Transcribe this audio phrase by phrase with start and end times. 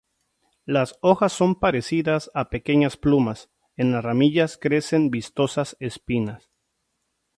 [0.65, 6.49] Las hojas son parecidas a pequeñas plumas, en las ramillas crecen vistosas espinas.